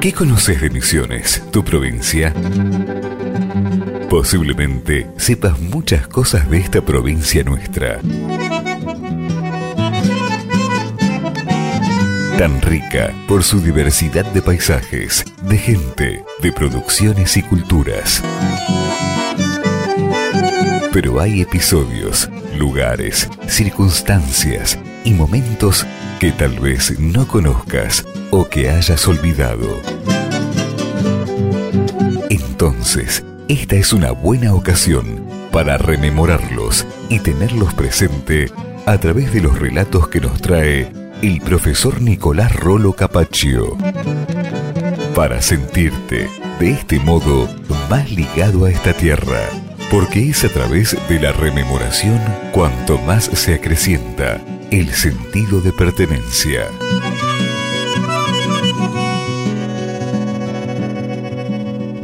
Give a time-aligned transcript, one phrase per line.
[0.00, 2.34] ¿Qué conoces de Misiones, tu provincia?
[4.10, 8.00] Posiblemente sepas muchas cosas de esta provincia nuestra.
[12.36, 18.22] Tan rica por su diversidad de paisajes, de gente, de producciones y culturas.
[20.92, 25.86] Pero hay episodios, lugares, circunstancias y momentos
[26.20, 29.80] que tal vez no conozcas o que hayas olvidado.
[32.28, 38.50] Entonces, esta es una buena ocasión para rememorarlos y tenerlos presente
[38.86, 43.76] a través de los relatos que nos trae el profesor Nicolás Rolo Capaccio.
[45.14, 46.28] Para sentirte
[46.58, 47.48] de este modo
[47.88, 49.40] más ligado a esta tierra,
[49.92, 52.18] porque es a través de la rememoración
[52.50, 56.66] cuanto más se acrecienta el sentido de pertenencia.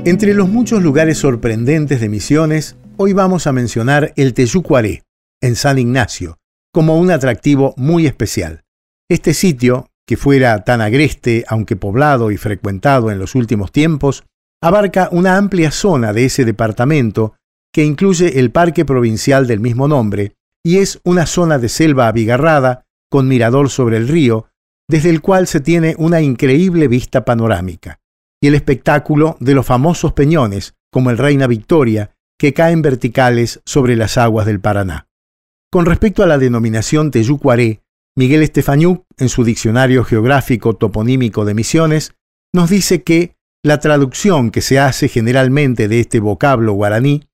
[0.05, 5.03] Entre los muchos lugares sorprendentes de Misiones, hoy vamos a mencionar el Teyucuaré,
[5.41, 6.37] en San Ignacio,
[6.71, 8.65] como un atractivo muy especial.
[9.09, 14.25] Este sitio, que fuera tan agreste, aunque poblado y frecuentado en los últimos tiempos,
[14.63, 17.38] abarca una amplia zona de ese departamento
[17.73, 20.33] que incluye el Parque Provincial del mismo nombre
[20.65, 24.47] y es una zona de selva abigarrada con mirador sobre el río,
[24.89, 28.01] desde el cual se tiene una increíble vista panorámica
[28.41, 33.97] y el espectáculo de los famosos peñones, como el Reina Victoria, que caen verticales sobre
[33.97, 35.09] las aguas del Paraná.
[35.71, 37.83] Con respecto a la denominación Teyucuaré,
[38.17, 42.15] Miguel Estefañuc, en su Diccionario Geográfico Toponímico de Misiones,
[42.55, 47.29] nos dice que la traducción que se hace generalmente de este vocablo guaraní,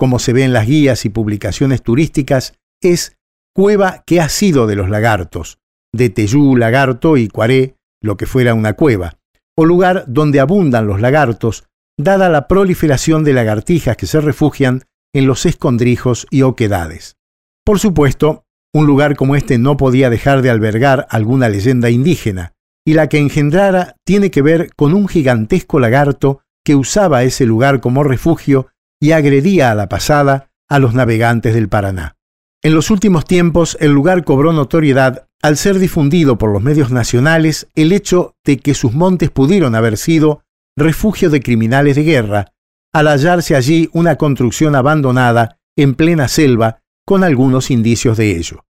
[0.00, 3.18] como se ve en las guías y publicaciones turísticas, es
[3.54, 5.58] cueva que ha sido de los lagartos,
[5.92, 9.18] de Teyú, lagarto y Cuaré, lo que fuera una cueva,
[9.58, 11.66] o lugar donde abundan los lagartos,
[11.98, 17.18] dada la proliferación de lagartijas que se refugian en los escondrijos y oquedades.
[17.62, 22.54] Por supuesto, un lugar como este no podía dejar de albergar alguna leyenda indígena,
[22.86, 27.82] y la que engendrara tiene que ver con un gigantesco lagarto que usaba ese lugar
[27.82, 28.68] como refugio
[29.00, 32.16] y agredía a la pasada a los navegantes del Paraná.
[32.62, 37.68] En los últimos tiempos el lugar cobró notoriedad al ser difundido por los medios nacionales
[37.74, 40.42] el hecho de que sus montes pudieron haber sido
[40.76, 42.52] refugio de criminales de guerra,
[42.92, 48.64] al hallarse allí una construcción abandonada en plena selva con algunos indicios de ello.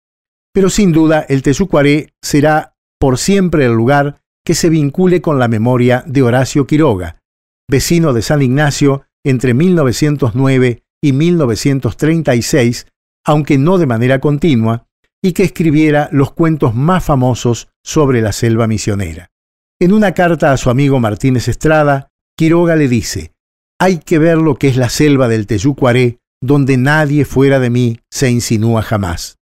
[0.53, 5.49] Pero sin duda el Tezucuaré será por siempre el lugar que se vincule con la
[5.49, 7.21] memoria de Horacio Quiroga,
[7.69, 12.87] vecino de San Ignacio entre 1909 y 1936,
[13.27, 14.87] aunque no de manera continua,
[15.23, 19.31] y que escribiera los cuentos más famosos sobre la selva misionera.
[19.81, 23.33] En una carta a su amigo Martínez Estrada, Quiroga le dice,
[23.79, 28.01] hay que ver lo que es la selva del Teyucuaré, donde nadie fuera de mí
[28.11, 29.39] se insinúa jamás.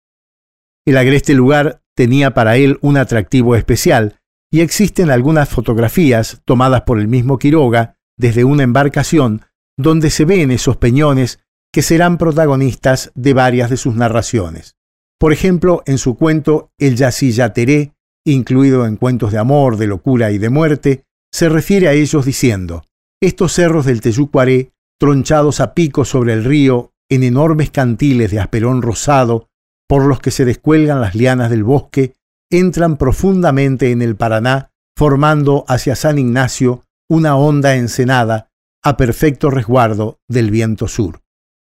[0.87, 4.20] El agreste lugar tenía para él un atractivo especial,
[4.53, 9.43] y existen algunas fotografías tomadas por el mismo Quiroga desde una embarcación
[9.78, 11.40] donde se ven esos peñones
[11.72, 14.76] que serán protagonistas de varias de sus narraciones.
[15.18, 17.94] Por ejemplo, en su cuento El Yacillateré,
[18.26, 22.84] incluido en cuentos de amor, de locura y de muerte, se refiere a ellos diciendo,
[23.20, 28.82] estos cerros del Teyucuaré, tronchados a pico sobre el río, en enormes cantiles de asperón
[28.82, 29.48] rosado,
[29.88, 32.14] por los que se descuelgan las lianas del bosque,
[32.50, 38.51] entran profundamente en el Paraná, formando hacia San Ignacio una honda ensenada
[38.84, 41.22] a perfecto resguardo del viento sur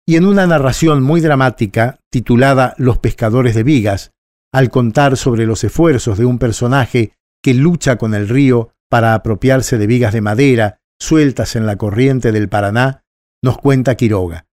[0.07, 4.11] y en una narración muy dramática titulada Los pescadores de vigas,
[4.53, 9.77] al contar sobre los esfuerzos de un personaje que lucha con el río para apropiarse
[9.77, 13.03] de vigas de madera sueltas en la corriente del Paraná,
[13.43, 14.45] nos cuenta Quiroga.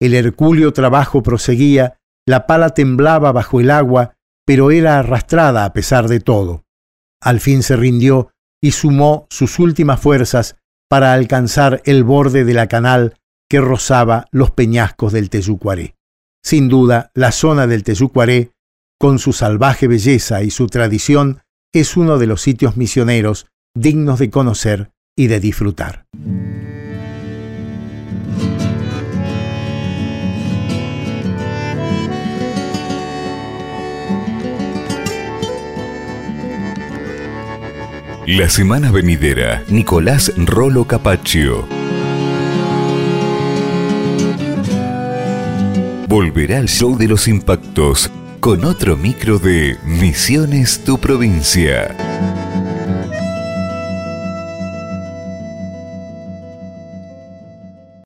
[0.00, 6.08] El hercúleo trabajo proseguía, la pala temblaba bajo el agua, pero era arrastrada a pesar
[6.08, 6.64] de todo.
[7.22, 8.30] Al fin se rindió
[8.60, 10.56] y sumó sus últimas fuerzas
[10.88, 13.14] para alcanzar el borde de la canal
[13.48, 15.94] que rozaba los peñascos del Teyucuaré.
[16.42, 18.52] Sin duda, la zona del Teyucuaré,
[18.98, 21.42] con su salvaje belleza y su tradición,
[21.72, 26.06] es uno de los sitios misioneros dignos de conocer y de disfrutar.
[38.30, 41.66] La semana venidera, Nicolás Rolo Capaccio.
[46.06, 48.10] volverá al show de los impactos
[48.40, 52.07] con otro micro de Misiones Tu Provincia.